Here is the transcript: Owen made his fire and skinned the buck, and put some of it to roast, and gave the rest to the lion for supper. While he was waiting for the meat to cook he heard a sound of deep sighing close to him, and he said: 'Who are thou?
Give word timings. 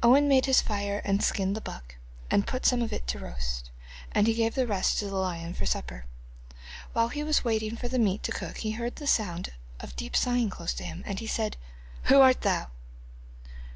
Owen 0.00 0.28
made 0.28 0.46
his 0.46 0.62
fire 0.62 1.02
and 1.04 1.20
skinned 1.20 1.56
the 1.56 1.60
buck, 1.60 1.96
and 2.30 2.46
put 2.46 2.64
some 2.64 2.82
of 2.82 2.92
it 2.92 3.08
to 3.08 3.18
roast, 3.18 3.70
and 4.12 4.24
gave 4.24 4.54
the 4.54 4.64
rest 4.64 5.00
to 5.00 5.06
the 5.06 5.16
lion 5.16 5.54
for 5.54 5.66
supper. 5.66 6.04
While 6.92 7.08
he 7.08 7.24
was 7.24 7.42
waiting 7.44 7.74
for 7.74 7.88
the 7.88 7.98
meat 7.98 8.22
to 8.22 8.30
cook 8.30 8.58
he 8.58 8.70
heard 8.78 9.02
a 9.02 9.08
sound 9.08 9.50
of 9.80 9.96
deep 9.96 10.14
sighing 10.14 10.50
close 10.50 10.72
to 10.74 10.84
him, 10.84 11.02
and 11.04 11.18
he 11.18 11.26
said: 11.26 11.56
'Who 12.04 12.20
are 12.20 12.32
thou? 12.34 12.68